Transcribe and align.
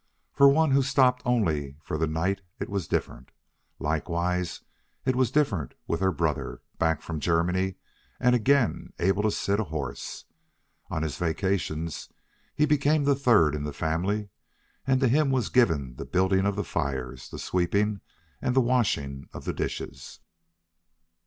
For 0.33 0.49
one 0.49 0.71
who 0.71 0.81
stopped 0.81 1.21
only 1.25 1.77
for 1.83 1.95
the 1.95 2.07
night 2.07 2.41
it 2.59 2.69
was 2.69 2.87
different. 2.87 3.29
Likewise 3.77 4.61
it 5.05 5.15
was 5.15 5.29
different 5.29 5.75
with 5.85 5.99
her 5.99 6.11
brother, 6.11 6.63
back 6.79 7.03
from 7.03 7.19
Germany, 7.19 7.75
and 8.19 8.33
again 8.33 8.93
able 8.97 9.21
to 9.21 9.29
sit 9.29 9.59
a 9.59 9.65
horse. 9.65 10.25
On 10.89 11.03
his 11.03 11.17
vacations 11.17 12.09
he 12.55 12.65
became 12.65 13.03
the 13.03 13.13
third 13.13 13.53
in 13.53 13.61
the 13.63 13.71
family, 13.71 14.29
and 14.87 14.99
to 15.01 15.07
him 15.07 15.29
was 15.29 15.49
given 15.49 15.95
the 15.97 16.05
building 16.05 16.47
of 16.47 16.55
the 16.55 16.63
fires, 16.63 17.29
the 17.29 17.37
sweeping, 17.37 18.01
and 18.41 18.55
the 18.55 18.59
washing 18.59 19.29
of 19.33 19.45
the 19.45 19.53
dishes. 19.53 20.19